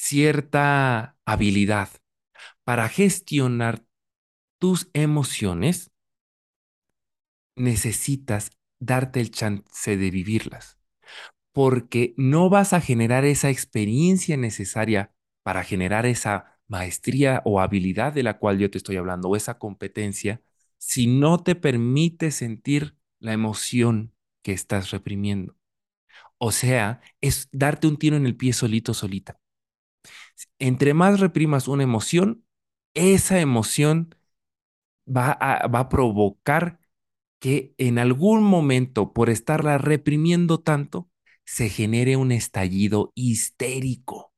cierta 0.00 1.16
habilidad 1.24 1.88
para 2.64 2.88
gestionar 2.88 3.84
tus 4.58 4.88
emociones, 4.92 5.90
necesitas 7.56 8.50
darte 8.78 9.20
el 9.20 9.32
chance 9.32 9.96
de 9.96 10.10
vivirlas, 10.10 10.78
porque 11.52 12.14
no 12.16 12.48
vas 12.48 12.72
a 12.72 12.80
generar 12.80 13.24
esa 13.24 13.50
experiencia 13.50 14.36
necesaria 14.36 15.12
para 15.42 15.64
generar 15.64 16.06
esa 16.06 16.60
maestría 16.68 17.42
o 17.44 17.60
habilidad 17.60 18.12
de 18.12 18.22
la 18.22 18.38
cual 18.38 18.58
yo 18.58 18.70
te 18.70 18.78
estoy 18.78 18.96
hablando, 18.98 19.28
o 19.28 19.36
esa 19.36 19.58
competencia, 19.58 20.42
si 20.78 21.08
no 21.08 21.42
te 21.42 21.56
permite 21.56 22.30
sentir 22.30 22.96
la 23.18 23.32
emoción 23.32 24.14
que 24.42 24.52
estás 24.52 24.92
reprimiendo. 24.92 25.56
O 26.38 26.52
sea, 26.52 27.00
es 27.20 27.48
darte 27.52 27.88
un 27.88 27.98
tiro 27.98 28.16
en 28.16 28.26
el 28.26 28.36
pie 28.36 28.52
solito, 28.52 28.94
solita. 28.94 29.40
Entre 30.58 30.94
más 30.94 31.20
reprimas 31.20 31.68
una 31.68 31.82
emoción, 31.82 32.44
esa 32.94 33.40
emoción 33.40 34.14
va 35.08 35.32
a, 35.32 35.66
va 35.68 35.80
a 35.80 35.88
provocar 35.88 36.80
que 37.40 37.74
en 37.78 37.98
algún 37.98 38.42
momento, 38.42 39.12
por 39.12 39.30
estarla 39.30 39.78
reprimiendo 39.78 40.60
tanto, 40.60 41.10
se 41.44 41.68
genere 41.70 42.16
un 42.16 42.32
estallido 42.32 43.12
histérico. 43.14 44.32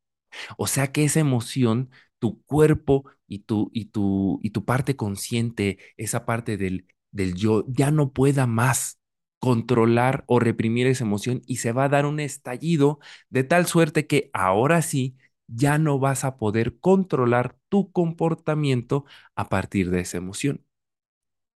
O 0.59 0.67
sea 0.67 0.93
que 0.93 1.05
esa 1.05 1.21
emoción, 1.21 1.91
tu 2.19 2.43
cuerpo 2.45 3.05
y 3.29 3.41
tu, 3.41 3.71
y 3.75 3.87
tu, 3.87 4.41
y 4.43 4.51
tu 4.51 4.65
parte 4.65 4.97
consciente, 4.97 5.79
esa 5.97 6.27
parte 6.27 6.57
del, 6.57 6.87
del 7.13 7.35
yo, 7.35 7.65
ya 7.69 7.91
no 7.91 8.13
pueda 8.13 8.47
más 8.47 9.01
controlar 9.39 10.25
o 10.27 10.41
reprimir 10.41 10.87
esa 10.87 11.05
emoción 11.05 11.43
y 11.47 11.57
se 11.59 11.73
va 11.73 11.85
a 11.85 11.89
dar 11.89 12.07
un 12.07 12.21
estallido 12.21 13.01
de 13.31 13.45
tal 13.45 13.67
suerte 13.67 14.07
que 14.07 14.31
ahora 14.35 14.83
sí 14.83 15.17
ya 15.55 15.79
no 15.79 15.99
vas 15.99 16.25
a 16.25 16.37
poder 16.39 16.79
controlar 16.81 17.57
tu 17.69 17.93
comportamiento 17.93 19.05
a 19.35 19.49
partir 19.49 19.91
de 19.91 20.01
esa 20.01 20.19
emoción. 20.19 20.65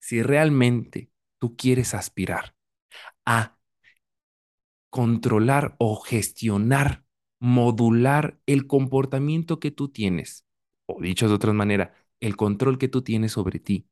Si 0.00 0.22
realmente 0.22 1.10
tú 1.38 1.56
quieres 1.56 1.94
aspirar 1.94 2.54
a 3.26 3.58
controlar 4.90 5.74
o 5.78 5.96
gestionar, 5.96 7.04
modular 7.40 8.38
el 8.46 8.66
comportamiento 8.66 9.60
que 9.60 9.70
tú 9.70 9.88
tienes, 9.88 10.46
o 10.86 11.00
dicho 11.00 11.28
de 11.28 11.34
otra 11.34 11.52
manera, 11.52 11.94
el 12.20 12.36
control 12.36 12.78
que 12.78 12.88
tú 12.88 13.02
tienes 13.02 13.32
sobre 13.32 13.58
ti, 13.58 13.88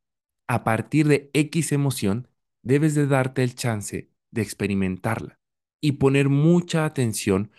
a 0.47 0.65
partir 0.65 1.09
de 1.09 1.31
X 1.35 1.73
emoción, 1.73 2.29
debes 2.63 2.95
de 2.95 3.07
darte 3.07 3.43
el 3.43 3.55
chance 3.55 4.11
de 4.31 4.43
experimentarla 4.43 5.39
y 5.81 5.93
poner 5.93 6.29
mucha 6.29 6.85
atención 6.85 7.51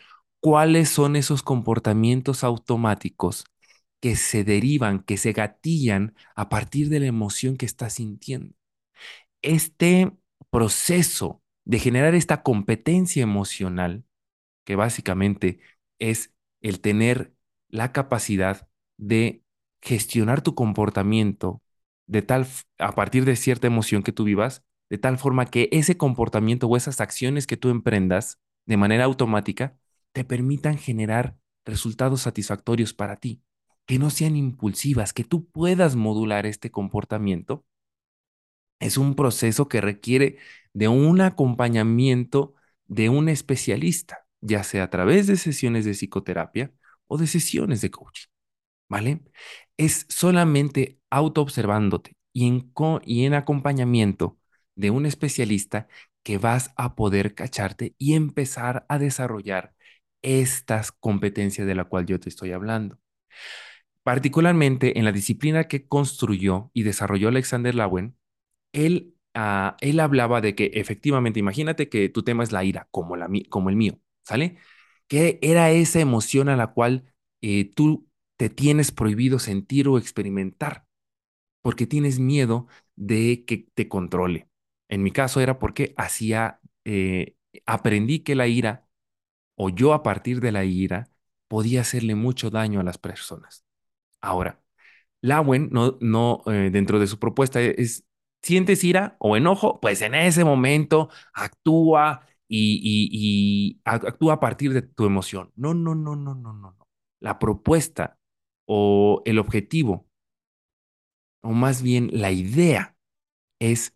cuáles 0.43 0.89
son 0.89 1.17
esos 1.17 1.43
comportamientos 1.43 2.45
automáticos 2.45 3.45
que 4.01 4.17
se 4.17 4.45
derivan, 4.45 5.01
que 5.03 5.17
se 5.17 5.33
gatillan 5.33 6.15
a 6.35 6.49
partir 6.49 6.89
de 6.89 7.01
la 7.01 7.07
emoción 7.07 7.57
que 7.57 7.67
estás 7.67 7.95
sintiendo 7.95 8.55
este 9.41 10.11
proceso 10.51 11.41
de 11.65 11.79
generar 11.79 12.15
esta 12.15 12.43
competencia 12.43 13.23
emocional, 13.23 14.05
que 14.65 14.75
básicamente 14.75 15.59
es 15.99 16.33
el 16.61 16.81
tener 16.81 17.33
la 17.69 17.91
capacidad 17.93 18.67
de 18.97 19.43
gestionar 19.81 20.41
tu 20.43 20.55
comportamiento 20.55 21.61
de 22.07 22.21
tal 22.21 22.47
a 22.79 22.93
partir 22.93 23.25
de 23.25 23.35
cierta 23.35 23.67
emoción 23.67 24.03
que 24.03 24.11
tú 24.13 24.23
vivas, 24.25 24.63
de 24.89 24.97
tal 24.97 25.17
forma 25.17 25.45
que 25.45 25.69
ese 25.71 25.97
comportamiento 25.97 26.67
o 26.67 26.77
esas 26.77 27.01
acciones 27.01 27.47
que 27.47 27.57
tú 27.57 27.69
emprendas 27.69 28.39
de 28.65 28.77
manera 28.77 29.05
automática 29.05 29.77
te 30.13 30.23
permitan 30.23 30.77
generar 30.77 31.37
resultados 31.65 32.21
satisfactorios 32.21 32.93
para 32.93 33.17
ti, 33.17 33.43
que 33.85 33.99
no 33.99 34.09
sean 34.09 34.35
impulsivas, 34.37 35.13
que 35.13 35.23
tú 35.25 35.47
puedas 35.49 35.95
modular 35.95 36.45
este 36.45 36.71
comportamiento 36.71 37.65
es 38.79 38.97
un 38.97 39.15
proceso 39.15 39.67
que 39.67 39.81
requiere 39.81 40.37
de 40.73 40.87
un 40.87 41.21
acompañamiento 41.21 42.55
de 42.87 43.09
un 43.09 43.29
especialista, 43.29 44.25
ya 44.41 44.63
sea 44.63 44.83
a 44.83 44.89
través 44.89 45.27
de 45.27 45.37
sesiones 45.37 45.85
de 45.85 45.93
psicoterapia 45.93 46.73
o 47.07 47.17
de 47.17 47.27
sesiones 47.27 47.81
de 47.81 47.91
coaching, 47.91 48.27
¿vale? 48.89 49.23
Es 49.77 50.05
solamente 50.09 50.99
autoobservándote 51.09 52.15
y 52.33 52.47
en, 52.47 52.73
y 53.05 53.25
en 53.25 53.33
acompañamiento 53.35 54.39
de 54.75 54.91
un 54.91 55.05
especialista 55.05 55.87
que 56.23 56.37
vas 56.37 56.73
a 56.77 56.95
poder 56.95 57.35
cacharte 57.35 57.95
y 57.97 58.15
empezar 58.15 58.85
a 58.89 58.99
desarrollar 58.99 59.73
estas 60.23 60.91
competencias 60.91 61.67
de 61.67 61.75
la 61.75 61.85
cual 61.85 62.07
yo 62.07 62.19
te 62.19 62.29
estoy 62.29 62.53
hablando. 62.53 62.99
Particularmente 64.03 64.99
en 64.99 65.05
la 65.05 65.13
disciplina 65.13 65.65
que 65.67 65.87
construyó 65.87 66.71
y 66.73 66.83
desarrolló 66.83 67.29
Alexander 67.29 67.73
Lawen, 67.73 68.17
él, 68.73 69.15
ah, 69.35 69.77
él 69.81 69.99
hablaba 70.01 70.41
de 70.41 70.55
que 70.55 70.71
efectivamente, 70.75 71.39
imagínate 71.39 71.89
que 71.89 72.09
tu 72.09 72.23
tema 72.23 72.43
es 72.43 72.51
la 72.51 72.63
ira, 72.65 72.87
como, 72.91 73.17
la, 73.17 73.29
como 73.49 73.69
el 73.69 73.77
mío, 73.77 73.99
¿sale? 74.23 74.57
Que 75.07 75.39
era 75.41 75.71
esa 75.71 75.99
emoción 76.01 76.49
a 76.49 76.57
la 76.57 76.67
cual 76.73 77.05
eh, 77.41 77.71
tú 77.75 78.09
te 78.37 78.49
tienes 78.49 78.91
prohibido 78.91 79.39
sentir 79.39 79.87
o 79.87 79.97
experimentar, 79.97 80.85
porque 81.61 81.87
tienes 81.87 82.19
miedo 82.19 82.67
de 82.95 83.45
que 83.45 83.67
te 83.73 83.87
controle. 83.87 84.49
En 84.89 85.03
mi 85.03 85.11
caso 85.11 85.41
era 85.41 85.59
porque 85.59 85.93
hacía, 85.97 86.59
eh, 86.85 87.35
aprendí 87.65 88.19
que 88.19 88.35
la 88.35 88.47
ira, 88.47 88.82
o 89.63 89.69
yo 89.69 89.93
a 89.93 90.03
partir 90.03 90.41
de 90.41 90.51
la 90.51 90.65
ira, 90.65 91.09
podía 91.47 91.81
hacerle 91.81 92.15
mucho 92.15 92.49
daño 92.49 92.81
a 92.81 92.83
las 92.83 92.97
personas. 92.97 93.65
Ahora, 94.21 94.61
Lawen, 95.21 95.69
no, 95.71 95.97
no, 96.01 96.43
eh, 96.47 96.69
dentro 96.71 96.99
de 96.99 97.07
su 97.07 97.17
propuesta 97.19 97.61
es 97.61 98.05
sientes 98.41 98.83
ira 98.83 99.15
o 99.19 99.37
enojo, 99.37 99.79
pues 99.79 100.01
en 100.01 100.15
ese 100.15 100.43
momento 100.43 101.09
actúa 101.33 102.27
y, 102.49 103.79
actúa 103.85 104.33
a 104.33 104.39
partir 104.41 104.73
de 104.73 104.81
tu 104.81 105.05
emoción. 105.05 105.51
No, 105.55 105.73
no, 105.73 105.95
no, 105.95 106.15
no, 106.17 106.35
no, 106.35 106.53
no, 106.53 106.73
no. 106.73 106.87
La 107.21 107.39
propuesta 107.39 108.19
o 108.65 109.21
el 109.25 109.39
objetivo, 109.39 110.07
o 111.41 111.51
más 111.51 111.81
bien 111.81 112.09
la 112.11 112.31
idea, 112.31 112.97
es 113.59 113.95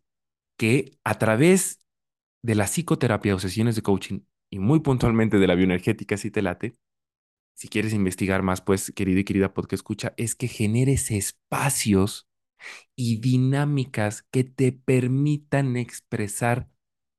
que 0.58 0.98
a 1.04 1.16
través 1.16 1.82
de 2.42 2.56
la 2.56 2.66
psicoterapia 2.68 3.36
o 3.36 3.40
sesiones 3.40 3.76
de 3.76 3.82
coaching 3.82 4.22
y 4.50 4.60
muy 4.60 4.80
puntualmente 4.80 5.38
de 5.40 5.48
la 5.48 5.56
bioenergética, 5.56 6.18
si 6.18 6.32
te 6.32 6.42
late, 6.42 6.76
si 7.56 7.68
quieres 7.70 7.94
investigar 7.94 8.44
más, 8.44 8.62
pues, 8.62 8.92
querida 8.96 9.22
y 9.22 9.24
querida 9.24 9.54
podcast 9.54 9.80
escucha, 9.80 10.14
es 10.18 10.36
que 10.36 10.48
generes 10.48 11.12
espacios 11.12 12.28
y 12.96 13.18
dinámicas 13.18 14.24
que 14.32 14.44
te 14.44 14.72
permitan 14.72 15.76
expresar 15.78 16.70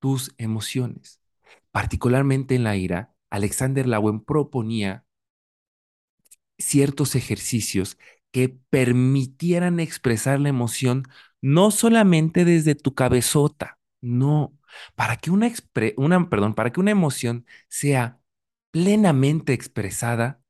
tus 0.00 0.34
emociones. 0.38 1.20
Particularmente 1.70 2.54
en 2.54 2.64
la 2.64 2.76
ira, 2.76 3.14
Alexander 3.30 3.86
Lauen 3.86 4.20
proponía 4.20 5.04
ciertos 6.58 7.14
ejercicios 7.14 7.98
que 8.32 8.48
permitieran 8.48 9.80
expresar 9.80 10.40
la 10.40 10.48
emoción 10.48 11.04
no 11.40 11.70
solamente 11.70 12.44
desde 12.44 12.74
tu 12.74 12.94
cabezota, 12.94 13.77
no, 14.00 14.56
para 14.94 15.16
que 15.16 15.30
una, 15.30 15.50
una, 15.96 16.28
perdón, 16.30 16.54
para 16.54 16.72
que 16.72 16.80
una 16.80 16.90
emoción 16.90 17.46
sea 17.68 18.20
plenamente 18.70 19.52
expresada, 19.52 20.42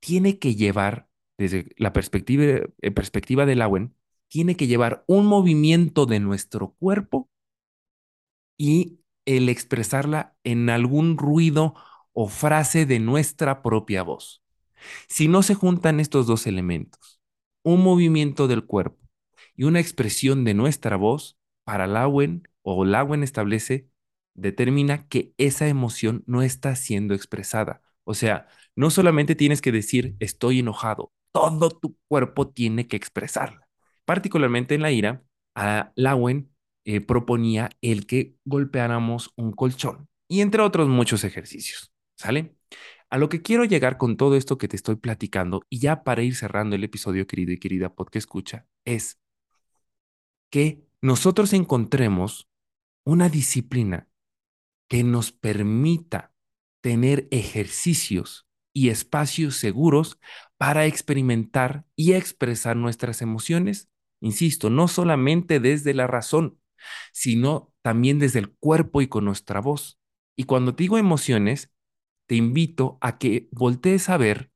tiene 0.00 0.38
que 0.38 0.54
llevar, 0.56 1.08
desde 1.38 1.68
la 1.76 1.92
perspectiva, 1.92 2.44
eh, 2.82 2.90
perspectiva 2.92 3.46
de 3.46 3.56
Lauen, 3.56 3.94
tiene 4.28 4.56
que 4.56 4.66
llevar 4.66 5.04
un 5.06 5.26
movimiento 5.26 6.06
de 6.06 6.20
nuestro 6.20 6.72
cuerpo 6.78 7.28
y 8.56 9.00
el 9.24 9.48
expresarla 9.48 10.36
en 10.44 10.70
algún 10.70 11.18
ruido 11.18 11.74
o 12.12 12.28
frase 12.28 12.86
de 12.86 12.98
nuestra 13.00 13.62
propia 13.62 14.02
voz. 14.02 14.42
Si 15.08 15.28
no 15.28 15.42
se 15.42 15.54
juntan 15.54 16.00
estos 16.00 16.26
dos 16.26 16.46
elementos, 16.46 17.20
un 17.62 17.82
movimiento 17.82 18.48
del 18.48 18.64
cuerpo 18.64 18.98
y 19.56 19.64
una 19.64 19.80
expresión 19.80 20.44
de 20.44 20.54
nuestra 20.54 20.96
voz, 20.96 21.38
para 21.64 21.88
Lauen 21.88 22.44
o 22.68 22.84
Lauen 22.84 23.22
establece, 23.22 23.88
determina 24.34 25.06
que 25.06 25.32
esa 25.38 25.68
emoción 25.68 26.24
no 26.26 26.42
está 26.42 26.74
siendo 26.74 27.14
expresada. 27.14 27.80
O 28.02 28.14
sea, 28.14 28.48
no 28.74 28.90
solamente 28.90 29.36
tienes 29.36 29.62
que 29.62 29.70
decir 29.70 30.16
estoy 30.18 30.58
enojado, 30.58 31.12
todo 31.30 31.70
tu 31.70 31.96
cuerpo 32.08 32.48
tiene 32.48 32.88
que 32.88 32.96
expresarla. 32.96 33.68
Particularmente 34.04 34.74
en 34.74 34.82
la 34.82 34.90
ira, 34.90 35.22
a 35.54 35.92
Lauen 35.94 36.50
eh, 36.84 37.00
proponía 37.00 37.70
el 37.82 38.04
que 38.06 38.34
golpeáramos 38.44 39.32
un 39.36 39.52
colchón 39.52 40.08
y 40.26 40.40
entre 40.40 40.62
otros 40.62 40.88
muchos 40.88 41.22
ejercicios. 41.22 41.92
¿Sale? 42.16 42.56
A 43.10 43.18
lo 43.18 43.28
que 43.28 43.42
quiero 43.42 43.64
llegar 43.64 43.96
con 43.96 44.16
todo 44.16 44.34
esto 44.34 44.58
que 44.58 44.66
te 44.66 44.74
estoy 44.74 44.96
platicando 44.96 45.62
y 45.70 45.78
ya 45.78 46.02
para 46.02 46.24
ir 46.24 46.34
cerrando 46.34 46.74
el 46.74 46.82
episodio, 46.82 47.28
querido 47.28 47.52
y 47.52 47.58
querida 47.58 47.94
podcast 47.94 48.16
escucha, 48.16 48.66
es 48.84 49.20
que 50.50 50.84
nosotros 51.00 51.52
encontremos 51.52 52.48
una 53.06 53.28
disciplina 53.28 54.08
que 54.88 55.04
nos 55.04 55.32
permita 55.32 56.34
tener 56.82 57.28
ejercicios 57.30 58.46
y 58.74 58.90
espacios 58.90 59.56
seguros 59.56 60.18
para 60.58 60.86
experimentar 60.86 61.86
y 61.94 62.12
expresar 62.12 62.76
nuestras 62.76 63.22
emociones, 63.22 63.88
insisto, 64.20 64.70
no 64.70 64.88
solamente 64.88 65.60
desde 65.60 65.94
la 65.94 66.06
razón, 66.06 66.60
sino 67.12 67.72
también 67.80 68.18
desde 68.18 68.40
el 68.40 68.50
cuerpo 68.50 69.00
y 69.00 69.06
con 69.06 69.24
nuestra 69.24 69.60
voz. 69.60 69.98
Y 70.36 70.44
cuando 70.44 70.74
te 70.74 70.82
digo 70.84 70.98
emociones, 70.98 71.72
te 72.26 72.34
invito 72.34 72.98
a 73.00 73.18
que 73.18 73.48
voltees 73.52 74.08
a 74.08 74.16
ver 74.16 74.50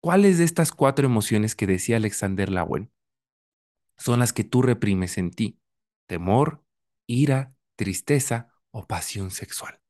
cuáles 0.00 0.38
de 0.38 0.44
estas 0.44 0.72
cuatro 0.72 1.06
emociones 1.06 1.54
que 1.54 1.66
decía 1.66 1.96
Alexander 1.96 2.50
Lawen 2.50 2.90
son 3.98 4.18
las 4.18 4.32
que 4.32 4.42
tú 4.42 4.62
reprimes 4.62 5.18
en 5.18 5.30
ti. 5.30 5.60
Temor, 6.08 6.61
ira, 7.06 7.54
tristeza 7.76 8.48
o 8.70 8.86
pasión 8.86 9.30
sexual. 9.30 9.80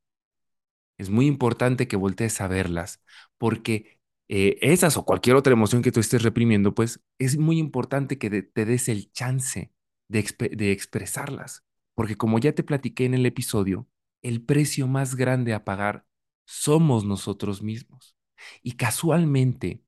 Es 0.99 1.11
muy 1.11 1.27
importante 1.27 1.89
que 1.89 1.97
voltees 1.97 2.41
a 2.41 2.49
verlas 2.49 3.03
porque 3.39 4.01
eh, 4.29 4.59
esas 4.63 4.97
o 4.97 5.05
cualquier 5.05 5.37
otra 5.37 5.53
emoción 5.53 5.83
que 5.83 5.93
tú 5.93 6.01
estés 6.01 6.23
reprimiendo, 6.23 6.75
pues 6.75 7.03
es 7.19 7.37
muy 7.39 7.59
importante 7.59 8.19
que 8.19 8.43
te 8.43 8.65
des 8.65 8.89
el 8.89 9.13
chance 9.13 9.73
de, 10.09 10.73
expresarlas. 10.73 11.65
Porque 11.95 12.17
como 12.17 12.39
ya 12.39 12.53
te 12.55 12.63
platiqué 12.63 13.05
en 13.05 13.15
el 13.15 13.27
episodio, 13.27 13.89
el 14.23 14.43
precio 14.43 14.87
más 14.87 15.17
grande 15.17 15.53
a 15.53 15.65
pagar 15.65 16.07
somos 16.47 17.05
nosotros 17.05 17.63
mismos. 17.63 18.17
Y 18.63 18.73
casualmente, 18.73 19.83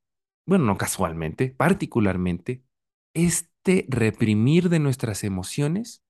bueno, 0.46 0.64
no 0.64 0.76
casualmente, 0.76 1.50
particularmente, 1.50 2.62
este 3.14 3.86
reprimir 3.88 4.68
de 4.68 4.78
nuestras 4.78 5.24
emociones 5.24 6.03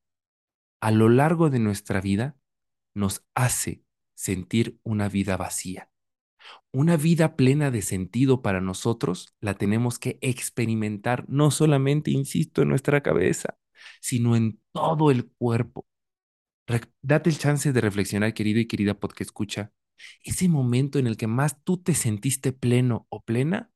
a 0.84 0.90
lo 0.90 1.08
largo 1.08 1.48
de 1.48 1.60
nuestra 1.60 2.02
vida 2.02 2.36
nos 2.92 3.24
hace 3.34 3.82
sentir 4.12 4.78
una 4.82 5.08
vida 5.08 5.38
vacía. 5.38 5.88
Una 6.72 6.98
vida 6.98 7.36
plena 7.36 7.70
de 7.70 7.80
sentido 7.80 8.42
para 8.42 8.60
nosotros 8.60 9.34
la 9.40 9.54
tenemos 9.54 9.98
que 9.98 10.18
experimentar 10.20 11.24
no 11.26 11.50
solamente, 11.50 12.10
insisto, 12.10 12.60
en 12.60 12.68
nuestra 12.68 13.02
cabeza, 13.02 13.56
sino 14.02 14.36
en 14.36 14.60
todo 14.72 15.10
el 15.10 15.24
cuerpo. 15.38 15.86
date 17.00 17.30
el 17.30 17.38
chance 17.38 17.72
de 17.72 17.80
reflexionar, 17.80 18.34
querido 18.34 18.60
y 18.60 18.66
querida 18.66 18.92
porque 18.92 19.22
escucha, 19.22 19.72
ese 20.22 20.48
momento 20.50 20.98
en 20.98 21.06
el 21.06 21.16
que 21.16 21.26
más 21.26 21.64
tú 21.64 21.78
te 21.78 21.94
sentiste 21.94 22.52
pleno 22.52 23.06
o 23.08 23.22
plena, 23.22 23.70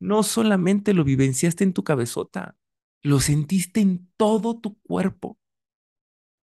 no 0.00 0.24
solamente 0.24 0.92
lo 0.92 1.04
vivenciaste 1.04 1.62
en 1.62 1.72
tu 1.72 1.84
cabezota, 1.84 2.56
lo 3.04 3.20
sentiste 3.20 3.78
en 3.80 4.10
todo 4.16 4.58
tu 4.58 4.76
cuerpo. 4.80 5.38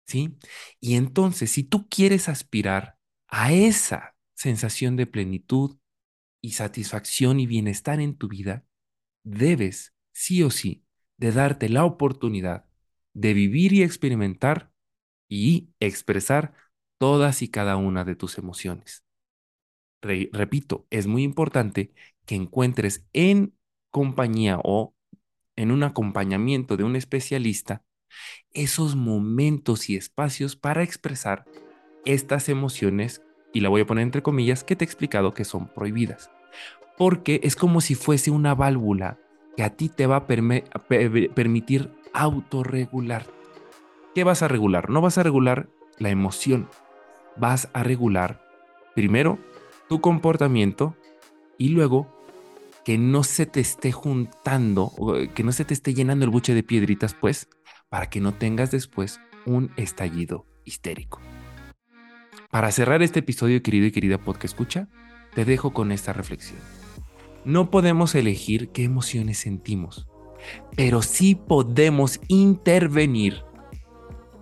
¿Sí? 0.06 0.38
Y 0.80 0.96
entonces, 0.96 1.52
si 1.52 1.64
tú 1.64 1.88
quieres 1.90 2.30
aspirar 2.30 2.98
a 3.28 3.54
esa 3.54 4.16
sensación 4.36 4.96
de 4.96 5.08
plenitud 5.08 5.78
y 6.42 6.52
satisfacción 6.52 7.40
y 7.40 7.48
bienestar 7.48 8.00
en 8.00 8.16
tu 8.16 8.28
vida, 8.28 8.66
debes, 9.24 9.94
sí 10.12 10.44
o 10.44 10.52
sí, 10.52 10.86
de 11.18 11.32
darte 11.32 11.70
la 11.70 11.86
oportunidad 11.86 12.66
de 13.16 13.34
vivir 13.34 13.74
y 13.74 13.82
experimentar 13.82 14.72
y 15.28 15.70
expresar 15.80 16.54
todas 17.00 17.42
y 17.42 17.50
cada 17.50 17.78
una 17.78 18.04
de 18.04 18.16
tus 18.16 18.38
emociones. 18.38 19.04
repito, 20.02 20.86
es 20.92 21.08
muy 21.08 21.24
importante 21.24 21.92
que 22.26 22.36
encuentres 22.36 23.06
en 23.14 23.56
compañía 23.90 24.60
o 24.64 24.94
en 25.56 25.72
un 25.72 25.84
acompañamiento 25.84 26.78
de 26.78 26.84
un 26.84 26.96
especialista 26.96 27.84
esos 28.54 28.96
momentos 28.96 29.90
y 29.90 29.96
espacios 29.96 30.56
para 30.56 30.84
expresar 30.84 31.46
estas 32.06 32.50
emociones, 32.50 33.22
y 33.54 33.62
la 33.62 33.70
voy 33.70 33.82
a 33.82 33.86
poner 33.86 34.04
entre 34.04 34.22
comillas, 34.22 34.64
que 34.64 34.76
te 34.76 34.84
he 34.84 34.88
explicado 34.88 35.34
que 35.34 35.46
son 35.46 35.68
prohibidas. 35.68 36.30
Porque 36.98 37.40
es 37.44 37.56
como 37.56 37.82
si 37.82 37.96
fuese 37.96 38.32
una 38.32 38.56
válvula 38.56 39.20
que 39.58 39.64
a 39.64 39.72
ti 39.72 39.90
te 39.90 40.08
va 40.08 40.18
a 40.18 40.28
permitir 40.28 41.92
autorregular. 42.14 43.26
¿Qué 44.14 44.24
vas 44.24 44.42
a 44.44 44.48
regular? 44.48 44.90
No 44.90 45.02
vas 45.02 45.18
a 45.18 45.24
regular 45.24 45.68
la 45.98 46.10
emoción, 46.10 46.70
vas 47.38 47.70
a 47.74 47.84
regular 47.84 48.42
primero 48.94 49.40
tu 49.90 50.00
comportamiento 50.00 50.96
y 51.58 51.70
luego 51.70 52.14
que 52.86 52.98
no 52.98 53.24
se 53.24 53.46
te 53.46 53.60
esté 53.60 53.92
juntando, 53.92 54.92
que 55.34 55.44
no 55.44 55.52
se 55.52 55.66
te 55.66 55.74
esté 55.74 55.94
llenando 55.94 56.24
el 56.24 56.32
buche 56.32 56.54
de 56.54 56.64
piedritas, 56.64 57.14
pues, 57.14 57.50
para 57.90 58.10
que 58.10 58.20
no 58.20 58.34
tengas 58.34 58.72
después 58.72 59.20
un 59.46 59.72
estallido 59.78 60.46
histérico. 60.64 61.22
Para 62.52 62.72
cerrar 62.72 63.02
este 63.02 63.20
episodio, 63.20 63.62
querido 63.62 63.86
y 63.86 63.92
querida 63.92 64.18
podcast 64.18 64.46
escucha, 64.46 64.88
te 65.34 65.46
dejo 65.46 65.74
con 65.74 65.92
esta 65.92 66.14
reflexión. 66.14 66.60
No 67.44 67.70
podemos 67.70 68.16
elegir 68.16 68.70
qué 68.70 68.84
emociones 68.84 69.38
sentimos, 69.40 70.08
pero 70.76 71.02
sí 71.02 71.36
podemos 71.36 72.20
intervenir 72.28 73.44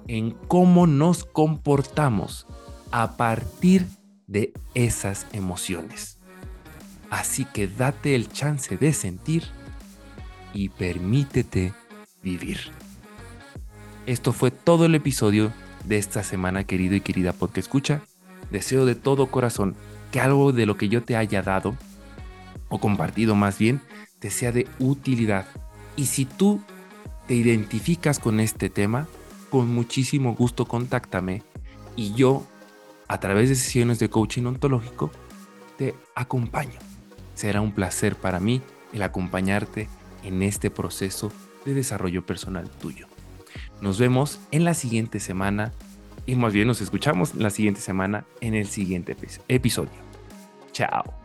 en 0.07 0.31
cómo 0.47 0.87
nos 0.87 1.25
comportamos 1.25 2.47
a 2.91 3.17
partir 3.17 3.87
de 4.27 4.53
esas 4.73 5.27
emociones. 5.33 6.19
Así 7.09 7.45
que 7.45 7.67
date 7.67 8.15
el 8.15 8.31
chance 8.31 8.77
de 8.77 8.93
sentir 8.93 9.43
y 10.53 10.69
permítete 10.69 11.73
vivir. 12.21 12.82
Esto 14.05 14.33
fue 14.33 14.51
todo 14.51 14.85
el 14.85 14.95
episodio 14.95 15.53
de 15.85 15.97
esta 15.97 16.23
semana, 16.23 16.65
querido 16.65 16.95
y 16.95 17.01
querida 17.01 17.31
porque 17.31 17.61
escucha. 17.61 18.01
Deseo 18.51 18.85
de 18.85 18.95
todo 18.95 19.27
corazón 19.27 19.75
que 20.11 20.19
algo 20.19 20.51
de 20.51 20.65
lo 20.65 20.75
que 20.75 20.89
yo 20.89 21.03
te 21.03 21.15
haya 21.15 21.41
dado, 21.41 21.77
o 22.67 22.79
compartido 22.79 23.33
más 23.33 23.57
bien, 23.57 23.81
te 24.19 24.29
sea 24.29 24.51
de 24.51 24.67
utilidad 24.79 25.45
y 25.95 26.07
si 26.07 26.25
tú 26.25 26.61
te 27.27 27.33
identificas 27.33 28.19
con 28.19 28.41
este 28.41 28.69
tema, 28.69 29.07
con 29.49 29.73
muchísimo 29.73 30.35
gusto 30.35 30.65
contáctame 30.65 31.41
y 31.95 32.13
yo, 32.13 32.45
a 33.07 33.19
través 33.19 33.47
de 33.47 33.55
sesiones 33.55 33.99
de 33.99 34.09
coaching 34.09 34.43
ontológico, 34.43 35.11
te 35.77 35.95
acompaño. 36.13 36.79
Será 37.35 37.61
un 37.61 37.71
placer 37.71 38.15
para 38.17 38.41
mí 38.41 38.61
el 38.91 39.01
acompañarte 39.01 39.87
en 40.23 40.43
este 40.43 40.69
proceso 40.69 41.31
de 41.65 41.73
desarrollo 41.73 42.25
personal 42.25 42.69
tuyo. 42.69 43.12
Nos 43.83 43.99
vemos 43.99 44.39
en 44.51 44.63
la 44.63 44.75
siguiente 44.75 45.19
semana 45.19 45.73
y 46.25 46.35
más 46.35 46.53
bien 46.53 46.67
nos 46.67 46.79
escuchamos 46.79 47.35
la 47.35 47.49
siguiente 47.49 47.81
semana 47.81 48.23
en 48.39 48.53
el 48.53 48.65
siguiente 48.65 49.13
episodio. 49.49 49.91
Chao. 50.71 51.22